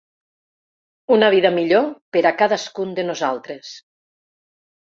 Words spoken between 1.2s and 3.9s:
vida millor per a cadascun de nosaltres.